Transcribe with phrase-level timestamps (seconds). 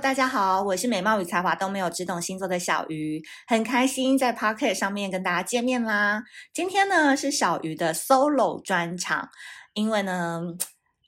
[0.00, 6.24] 大家好，我是美貌与才华都没有，只懂星座的小鱼，很开心在 Pocket 上面跟大家见面啦。
[6.52, 9.28] 今天呢是小鱼的 Solo 专场，
[9.72, 10.40] 因为呢，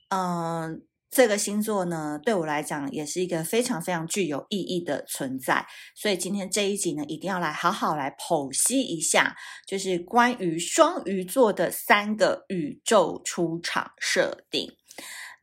[0.07, 0.69] 嗯、呃，
[1.11, 9.35] 这个星座呢对我来讲也是一个非常非常具有意义的存在，所以今天这一集呢一定要来好好来剖析一下，
[9.67, 14.71] 就是关于双鱼座的三个宇宙出场设定。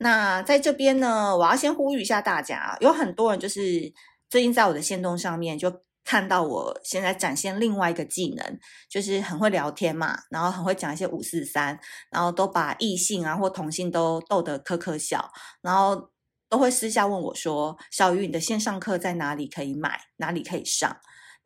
[0.05, 3.91] 那在这边呢，我要先呼吁一下大家，有很多人就是
[4.29, 16.11] 最近在我的线动上面就看到我现在展现另外一个技能，就是很会聊天嘛，然后很会讲一些五四三，然后都把异性啊或同性都逗得可可笑，然后
[16.51, 19.99] 都会私下问我说：“小鱼，你的线上课在哪里可以买？
[20.19, 20.95] 哪里可以上？”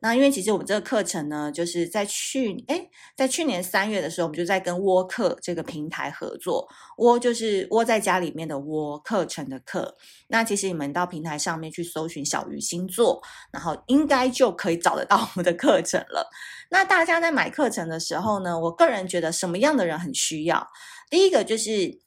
[0.01, 6.67] 那因为其实我们这个课程呢，就是在去诶，在去年三月的时候，我们就在跟窝课这个平台合作。
[6.97, 9.97] 窝就是窝在家里面的窝，课程的课。
[10.29, 16.29] 那其实你们到平台上面去搜寻小鱼星座，然后应该就可以找得到我们的课程了。
[16.69, 20.69] 那大家在买课程的时候呢，我个人觉得什么样的人很需要？
[21.09, 21.99] 第一个就是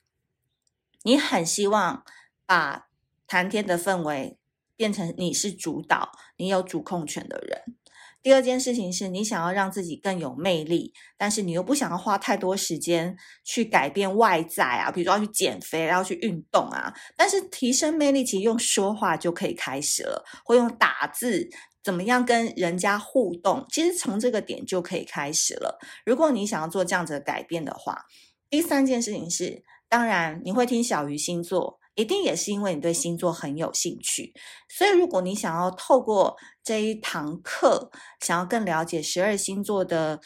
[1.02, 2.02] 你很希望
[2.46, 2.86] 把
[3.27, 4.38] 谈天的氛围
[4.77, 7.77] 变成你是主导，你有主控权的人。
[8.22, 16.94] 第二件事情是你想要让自己更有魅力，但是你又不想要花太多时间去改变外在啊，比如说要去减肥，要去运动啊。
[17.16, 21.50] 但是提升魅力其实用说话就可以开始了，或用打字，
[21.82, 25.78] 怎么样跟人家互动，其实从这个点就可以开始了。
[26.06, 28.04] 如果你想要做这样子的改变的话，
[28.48, 31.80] 第三件事情是，当然你会听小鱼星座。
[31.94, 34.32] 一定也是因为你对星座很有兴趣，
[34.68, 37.90] 所以如果你想要透过这一堂课，
[38.20, 40.20] 想要更了解十二星座的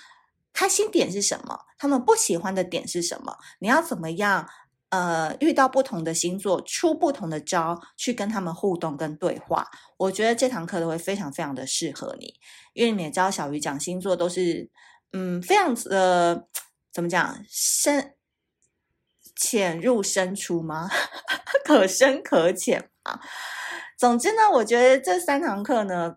[0.53, 4.49] 开心点是什么，他们不喜欢的点是什么，你要怎么样？
[4.91, 12.35] 呃，遇到不同的星座，出不同的招，去跟他们互动跟对话，我觉得这堂课都会非常非常的适合你，
[12.73, 14.71] 因为你也知道小鱼讲星座都是，
[15.13, 16.47] 嗯，非常的
[16.93, 18.16] 怎么讲深。
[19.37, 20.89] 浅入深出吗？
[21.65, 23.21] 可深可浅啊。
[23.99, 26.17] 总之呢，我觉得这三堂课呢，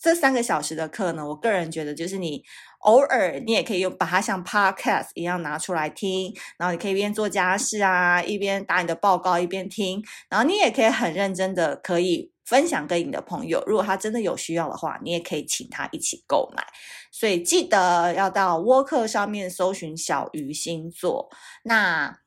[0.00, 2.42] 这三个小时的课呢，我个人觉得就是你
[2.80, 13.62] 偶尔你也可以用把它像 podcast 一样拿出来听，然后你可以一边做家事啊，一边打你的报告，一边听，然后你也可以很认真的可以分享给你的朋友。
[13.66, 16.62] 如果他真的有需要的话，你也可以请他一起购买。
[17.10, 21.30] 所以记得要到窝课上面搜寻小鱼星座。
[21.62, 22.18] 那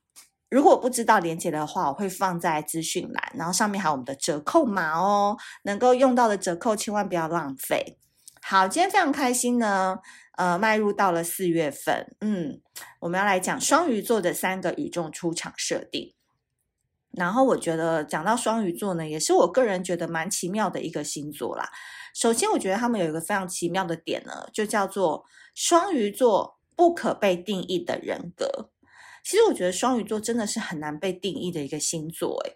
[0.50, 7.98] 如果不知道连接的话，我会放在资讯栏，然后上面还有我们的折扣码哦，能够用到的折扣千万不要浪费。
[8.42, 9.98] 好，今天非常开心呢，
[10.38, 12.62] 呃，迈入到了四月份，嗯，
[13.02, 16.14] 我们要来讲双鱼座的三个宇宙出场设定。
[17.12, 21.70] 然后我觉得讲到双鱼座呢，也是我个人觉得蛮奇妙的一个星座啦。
[22.14, 28.70] 首先，我觉得他们有一个非常奇妙的点呢，就叫做双鱼座不可被定义的人格。
[29.28, 32.56] 其实我觉得双鱼座真的是很难被定义的一个星座，诶，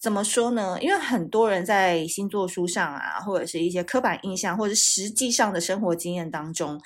[0.00, 0.78] 怎么说呢？
[0.80, 6.80] 因为很多人在星座书上啊，或者是一些刻板印象，或者实际上的生活经验当中，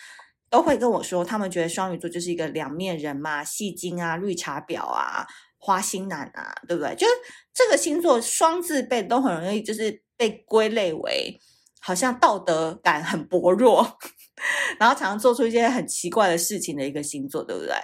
[0.48, 5.26] 都会跟我说，他们觉得双鱼座就是一个两面人嘛，戏精啊，绿茶婊啊，
[5.58, 6.94] 花心男啊，对不对？
[6.94, 7.12] 就是
[7.52, 11.38] 这个星座双字辈都很容易就是被归类为
[11.80, 13.98] 好像道德感很薄弱，
[14.80, 17.74] 然后常常做出一些很奇怪的事情的一个星座，对不对？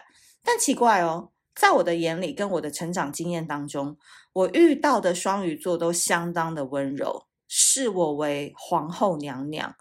[0.42, 1.28] 但奇怪哦。
[1.54, 3.96] 在我的眼里，跟我的成长经验当中，
[4.32, 9.74] 我遇到的双鱼座都相当的温柔，视我为皇后娘娘。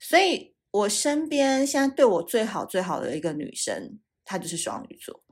[0.00, 5.22] 所以，我身边现在对我最好最好的一个女生，她就是双鱼座。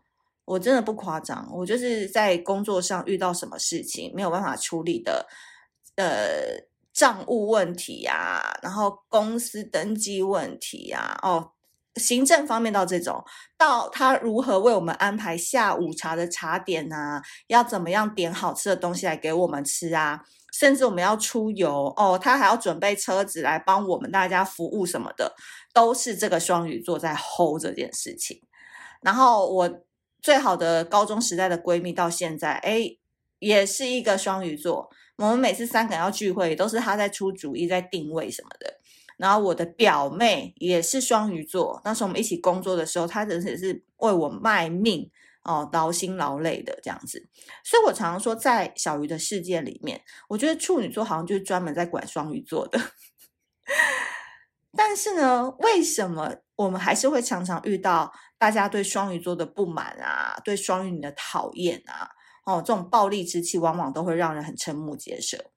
[0.44, 5.26] 我真的不夸张，我就是在工作上遇到什么事情没有办法处理的，
[5.96, 11.52] 呃，账务问题呀，然后公司登记问题呀，哦。
[11.96, 13.24] 行政方面到这种，
[13.56, 20.22] 到他如何为我们安排下午茶的茶点啊，要怎么样点好吃的东西来给我们吃啊，
[20.52, 25.34] 甚至我们要出游哦，他还要准备车子来帮我们大家服务什么的，
[25.72, 28.42] 都是这个双鱼座在 hold 这件事情。
[29.00, 29.82] 然后我
[30.20, 32.98] 最好的高中时代的闺蜜到现在，诶，
[33.38, 38.75] 也是一个双鱼座，我们每次三个人要聚会，都是他在出主意，在定位什么的。
[39.16, 45.10] 然后我的表妹也是双鱼座，那时候我们一起工作的时候，她真的是为我卖命
[45.42, 47.28] 哦，劳心劳累的这样子。
[47.64, 52.78] 所以我常常说，在小鱼的世界里面，我觉得处女座好像就是专门在管双鱼座的。
[54.76, 62.10] 但是呢，为什么我们还是会常常遇到大家对双鱼座的不满啊，对双鱼女的讨厌啊？
[62.44, 65.50] 哦，这种暴力之气往往都会让人很瞠目结舌。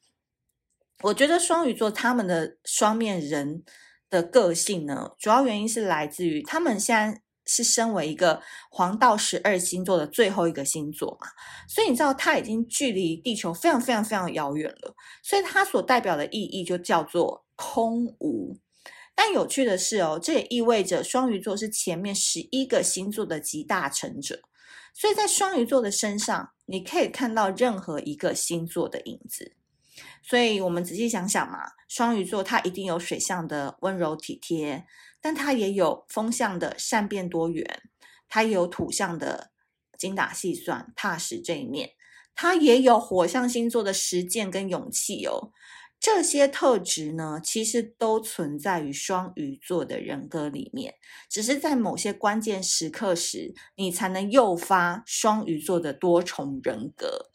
[1.02, 3.64] 我觉得双鱼座他们的双面人
[4.10, 11.28] 的个性呢，主要原因是来自于他们现在是身为一个黄道十二星座的最后一个星座嘛，
[11.70, 14.94] 所以你知道他已经距离地球非常非常非常遥远了，
[15.24, 18.58] 所以它所代表的意义就叫做空无。
[19.16, 24.42] 但有趣的是哦，这也意味着双鱼座是前面十一个星座的集大成者，
[24.94, 29.56] 所以在双鱼座的身上，你可以看到任何一个星座的影子。
[30.22, 34.86] 所以，我们仔细想想嘛，双鱼座它一定有水象的温柔体贴，
[35.22, 37.84] 但它也有风象的善变多元，
[38.28, 39.52] 它也有土象的
[39.98, 41.92] 精打细算、踏实这一面，
[42.36, 45.52] 它也有火象星座的实践跟勇气哦。
[46.02, 50.96] 这些特质呢，其实都存在于双鱼座的人格里面，
[51.30, 57.32] 只是在某些关键时刻时，你才能诱发双鱼座的多重人格。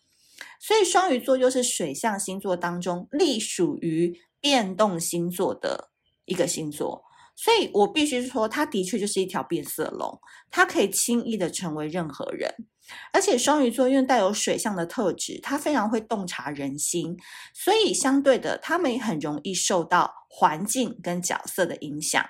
[0.60, 5.90] 所以双鱼座又是水象星座当中隶属于变动星座的
[6.24, 7.04] 一个星座，
[7.36, 10.20] 所以我必须说，它的确就是一条变色龙，
[10.50, 12.54] 它可以轻易的成为任何人。
[13.12, 17.16] 而且双鱼座因为带有水象的特质，它非常会洞察人心，
[17.54, 22.22] 所以相对的，他们也很容易受到环境跟角色的影响。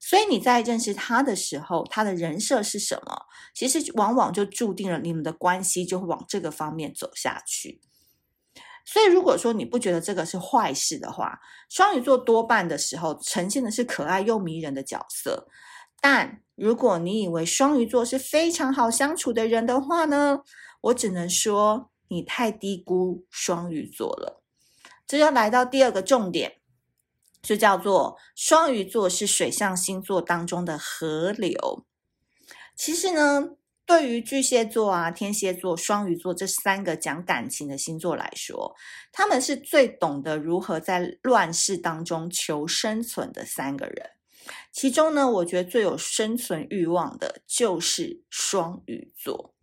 [0.00, 3.26] 所以你在认识他的时候，他的人设是什么？
[3.54, 7.82] 其实往往就注定了你们的关系就会往这个方面走下去。
[8.86, 11.38] 所以如果说你不觉得这个是坏事的话，
[11.68, 15.46] 双鱼座多半的时候呈现的是可爱又迷人的角色。
[16.00, 20.40] 但如果你以为双鱼座是非常好相处的人的话呢，
[20.80, 24.42] 我只能说你太低估双鱼座了。
[25.06, 26.59] 这就来到第二个重点。
[27.42, 31.84] 就叫做双鱼座是水象星座当中的河流。
[32.76, 33.50] 其实呢，
[33.84, 38.74] 对于巨蟹座啊、天蝎座、双鱼座这三个讲感情的星座来说，
[39.10, 44.10] 他们是最懂得如何在乱世当中求生存的三个人。
[44.72, 49.54] 其中呢，我觉得最有生存欲望的就是双鱼座。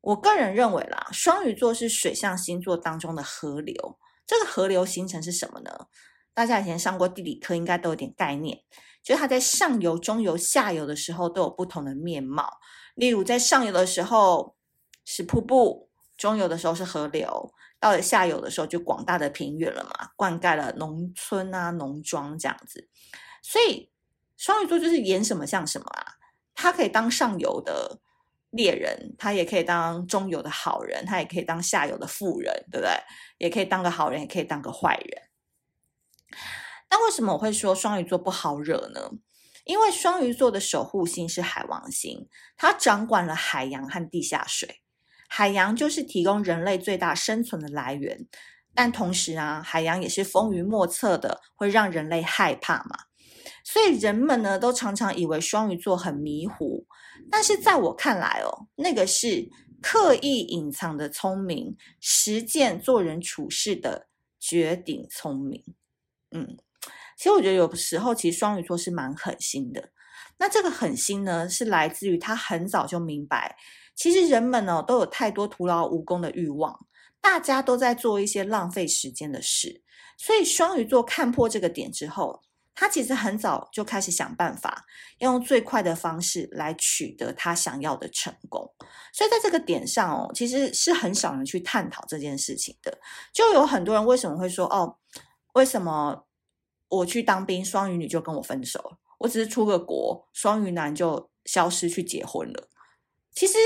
[0.00, 3.98] 我个人认为啦，双鱼座是水象星座当中的河流。
[4.26, 5.86] 这个河流形成是什么呢？
[6.38, 8.60] 大家以前上过地理课，应该都有点概念。
[9.02, 12.48] 就是它在上游、中游、下游的时候都有不同的面貌。
[12.94, 14.54] 例如，在上游的时候
[15.04, 22.88] 是瀑布，中游的时候是河流，到了下游的时候就广大的平原了嘛，灌溉了农村啊、农庄这样子。
[23.42, 23.90] 所以
[24.36, 26.06] 双鱼座就是演什么像什么啊，
[26.54, 27.98] 他可以当上游的
[28.50, 32.92] 猎人，他也可以当中游的好人，他也可以当下游的富人，对不对？
[33.38, 35.27] 也可以当个好人，也可以当个坏人。
[36.90, 39.10] 那为什么我会说双鱼座不好惹呢？
[39.64, 42.26] 因为双鱼座的守护星是海王星，
[42.56, 44.80] 它掌管了海洋和地下水。
[45.28, 48.26] 海洋就是提供人类最大生存的来源，
[48.74, 52.96] 但同时啊，海洋也是风云莫测的，会让人类害怕嘛。
[53.62, 56.86] 所以人们呢，都常常以为双鱼座很迷糊，
[57.30, 59.50] 但是在我看来哦，那个是
[59.82, 64.08] 刻意隐藏的聪明，实践做人处事的
[64.40, 65.62] 绝顶聪明。
[66.30, 66.56] 嗯，
[67.16, 69.90] 其实我觉得有时候，其实双鱼座是蛮狠心的。
[70.38, 73.56] 那这个狠心呢，是来自于他很早就明白，
[73.94, 76.86] 其实人们呢都有太多徒劳无功的欲望，
[77.20, 79.82] 大家都在做一些浪费时间的事。
[80.16, 82.42] 所以双鱼座看破这个点之后，
[82.74, 84.84] 他其实很早就开始想办法，
[85.18, 88.72] 要用最快的方式来取得他想要的成功。
[89.12, 92.96] 所以在这个点上哦，其实是很少人去探讨这件事情的。
[93.32, 94.96] 就有很多人为什么会说哦？
[95.54, 96.26] 为什么
[96.88, 98.98] 我去当兵，双鱼女就跟我分手？
[99.18, 102.68] 我只是出个国，双鱼男就消失去结婚了。
[103.32, 103.58] 其实，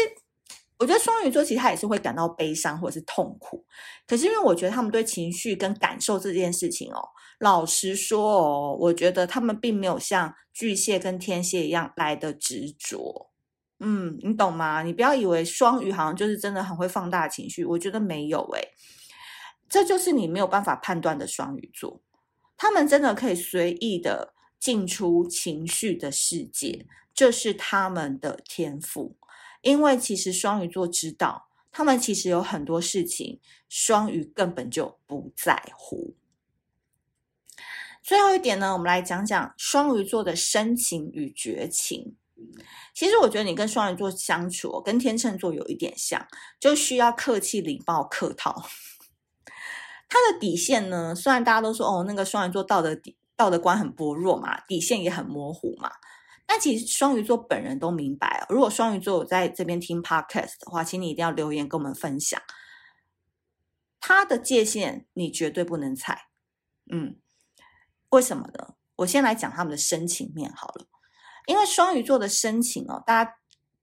[0.78, 3.64] 我觉得双鱼座其实他也是会感到悲伤或者是痛苦。
[4.06, 7.00] 可是，因为我觉得他们对情绪跟感受这件事情哦，
[7.40, 13.30] 老实说哦，我觉得他们并没有像巨蟹跟天蝎一样来的执着。
[13.80, 14.82] 嗯，你懂吗？
[14.82, 18.68] 你不要以为双鱼好像就是真的很会放大情绪，我觉得没有诶。
[19.72, 22.02] 这就是你没有办法判断的双鱼座，
[22.58, 29.16] 他们真的可以随意的进出情绪的世界，这是他们的天赋。
[29.62, 36.14] 因为其实双鱼座知道，他们其实有很多事情，双鱼根本就不在乎。
[38.02, 42.14] 最后一点呢，我们来讲讲双鱼座的深情与绝情。
[42.92, 46.28] 其实我觉得你跟双鱼座相处，跟天秤座有一点像，
[46.60, 48.68] 就需要客气礼貌客套。
[50.12, 51.14] 他的底线呢？
[51.14, 55.90] 虽然大家都说哦，那个双鱼座道德底道德观很薄弱嘛，底线也很模糊嘛，
[56.44, 58.46] 但其实双鱼座本人都明白哦。
[58.50, 62.38] 如果双鱼座有在这边听 podcast 的话，请你一定要留言跟我们分享。
[64.00, 66.26] 他的界限你绝对不能踩。
[66.92, 67.16] 嗯，
[68.10, 68.74] 为什么呢？
[68.96, 70.86] 我先来讲他们的深情面好了，
[71.46, 73.38] 因为双鱼座的深情哦，大家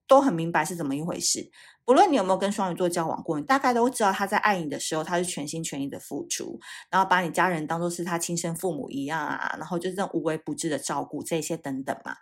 [0.06, 1.50] 都很明白是怎么一回事。
[1.86, 6.60] 不论你有没有跟双鱼座交往过，你大概都知道他在爱你的时候，他是全心全意的付出，
[6.92, 12.16] 然后把你家人当做是他亲生父母一样啊，然后就这种无微不至的照顾这些等等嘛。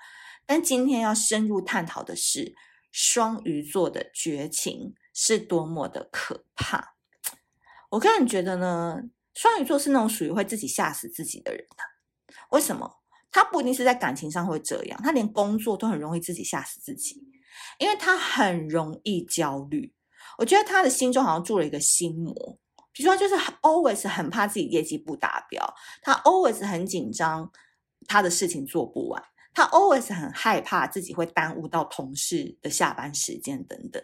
[0.46, 2.56] 但今天要深入探讨的是，
[2.94, 6.96] 双鱼座的绝情是多么的可怕。
[7.90, 9.02] 我个人觉得呢，
[9.34, 12.36] 双鱼座是那种属于会自己吓死自己的人的。
[12.52, 13.00] 为什么？
[13.30, 17.22] 他不一定是在感情上会这样，他连工作都很容易自己吓死自己。
[17.80, 19.94] 因为他很容易焦虑，
[20.38, 22.34] 我觉得他的心中好像住了一个心魔，
[22.92, 27.52] 比如说就是 always 很怕自己业绩不达标，他 always 很紧张，
[28.08, 29.24] 他的事情做不完，
[29.54, 34.02] 他 always 很害怕自己会耽误到同事的下班时间等等，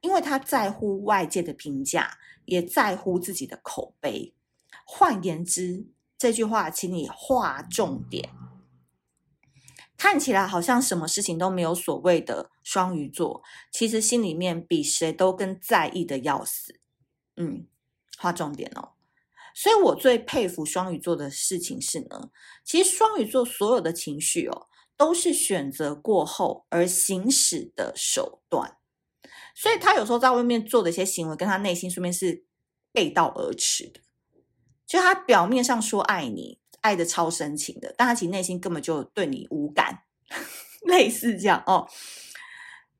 [0.00, 4.34] 因为他在乎外界的评价，也在乎自己的口碑。
[4.84, 5.86] 换言之，
[6.18, 8.30] 这句话请你划重点。
[9.98, 16.78] 看起来好像什么事情都没有所谓的双鱼座，其实心里面比谁都更在意的要死。
[17.36, 17.66] 嗯，
[18.16, 18.92] 划重点哦。
[19.54, 22.30] 所以我最佩服双鱼座的事情是呢，
[22.64, 28.76] 其实双鱼座所有的情绪哦，都是选择过后而行使的手段。
[29.56, 32.44] 所以他有时候在外面做的一些行为，跟他内心说明是
[32.92, 34.00] 背道而驰的。
[34.86, 36.60] 就他表面上说爱你。
[36.80, 40.02] 爱的超深情的，但他其实内心根本就对你无感，
[40.86, 41.88] 类似这样哦。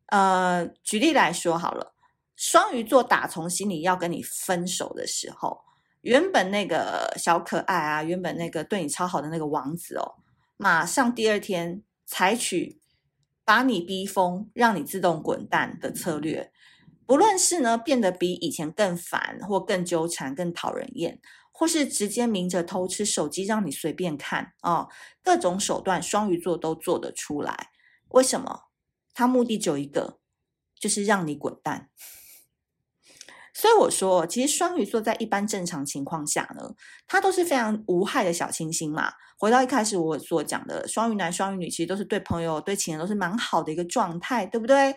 [0.07, 1.95] 呃，举例来说好了，
[2.35, 5.61] 双鱼座打从心里要跟你分手的时候，
[6.01, 10.15] 原本那个小可爱啊，原本那个对你超好的那个王子哦，
[10.57, 12.81] 马上第二天采取
[13.45, 16.51] 把你逼疯，让你自动滚蛋的策略，
[17.05, 21.21] 不论是呢变得比以前更烦，或更纠缠，更讨人厌。
[21.59, 24.89] 或是直接明着偷吃手机，让你随便看哦，
[25.25, 27.71] 各种手段，双鱼座都做得出来。
[28.11, 28.69] 为什么？
[29.13, 30.21] 他目的只有一个，
[30.79, 31.91] 就是让你滚蛋。
[33.53, 36.77] 所以我说，其实双鱼座在一般正常情况下呢，
[37.09, 39.15] 他都是非常无害的小清新嘛。
[39.37, 44.95] 回到一开始我所讲的，双鱼男、双鱼女其实都是对朋友、对情人都是蛮好的一个状态，对不对？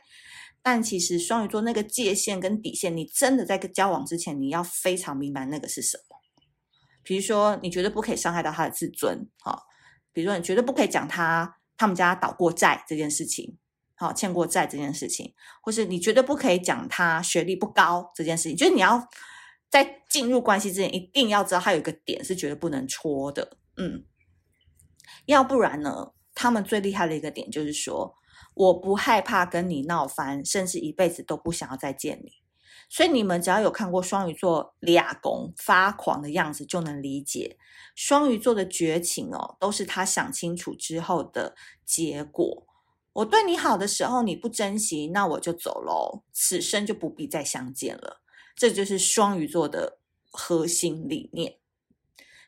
[0.62, 6.21] 但其实双鱼座那个界限跟底线，你真的在交往之前，你要非常明白那个是什么。
[7.04, 9.64] 比如说，你绝对不可以伤害到他的自尊，好，
[10.12, 13.58] 比如说，你绝对不可以讲他他们家倒过债这件事情，
[13.96, 19.08] 好，欠过债这件事情，或是你绝对不可以讲他学历不高这件事情，就是你要
[19.70, 24.06] 在进入关系之前，一定要知道他有一个点是绝对不能戳的，嗯，
[25.26, 28.16] 要不然呢，他们最厉害的一个点就是说，
[28.54, 32.41] 我不害怕跟你闹翻，甚至一辈子都不想要再见你。
[32.94, 37.58] 所以你们只要有看过双鱼座俩拱发狂的样子，就能理解
[37.96, 41.56] 双鱼座的绝情哦，都是他想清楚之后的
[41.86, 42.68] 结果。
[43.14, 48.22] 我对你好的时候你不珍惜，那我就走喽，此生就不必再相见了。
[48.58, 51.60] 这就是双鱼座的核心理念。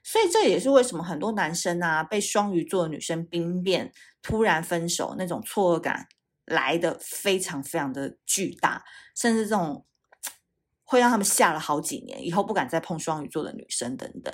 [0.03, 6.09] 所以这也是为什么很多男生啊，被双鱼座女生兵变，突然分手，那种错愕感
[6.43, 8.83] 来得非常非常的巨大，
[9.15, 9.85] 甚至这种。
[10.93, 14.31] 会让他们吓了好几年，以后不敢再碰双鱼座的女生等等。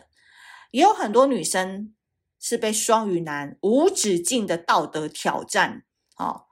[0.72, 1.96] 也有很多女生
[2.38, 5.86] 是被双鱼男无止境的道德挑战，
[6.18, 6.44] 哦，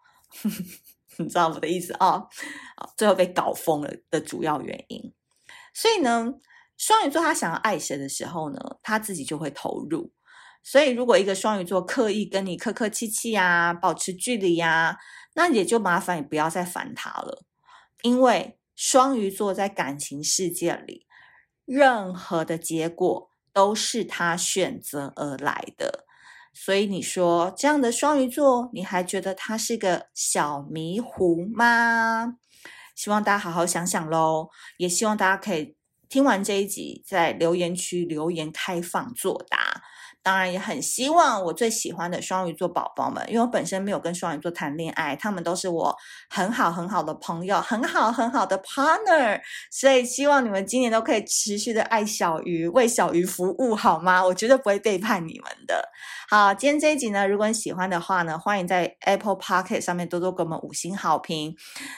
[1.19, 2.07] 你知道我的意思啊？
[2.77, 5.13] 哦，最后被搞疯了的主要原因。
[5.73, 6.33] 所以呢，
[6.77, 10.13] 双鱼座他想要爱谁的时候呢，他自己就会投入。
[10.63, 14.97] 所以如果一个双鱼座刻意跟你客客气气呀，保持距离呀，
[15.35, 17.43] 那也就麻烦你不要再烦他了，
[18.03, 18.56] 因为。
[18.77, 21.07] 双鱼座在感情世界里，
[21.65, 26.05] 任何的结果都是他选择而来的。
[26.53, 32.35] 所以你说这样的双鱼座，你还觉得他是个小迷糊吗？
[32.95, 35.75] 希望大家好好想想喽，也希望大家可以
[36.07, 39.81] 听完这一集，在留言区留言开放作答。
[40.27, 45.95] 当然也很希望我最喜欢的双鱼座宝宝们，因为我本身没有跟双鱼座谈恋爱，他们都是我
[46.29, 49.39] 很好很好的朋友，很好很好的 partner，
[49.71, 54.21] 所以希望你们今年都可以持续的爱小鱼，为小鱼服务，好吗？
[54.21, 55.87] 我绝对不会背叛你们的。
[56.29, 61.55] 好，今天这一集呢，如果你喜欢的话呢，欢迎在 Apple Pocket 上面多多给我们五星好评。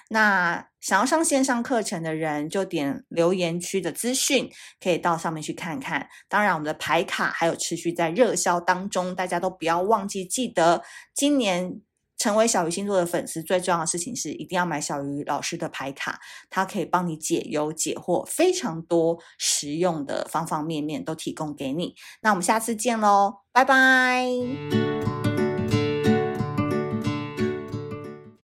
[0.09, 4.49] 那想要上线上课程的人，就点留言区的资讯，
[4.81, 6.07] 可以到上面去看看。
[6.27, 10.81] 当然，我们的牌卡还有持续在热销当中，大家都不要忘记记得
[11.13, 11.81] 今年
[12.17, 16.19] 成为小鱼星座的粉丝，最重要的事情是一定要买小鱼老师的牌卡，
[16.49, 21.95] 它可以帮你解忧解惑，非常多实用的方方面面都提供给你。
[22.21, 25.28] 那我们下次见喽，拜拜。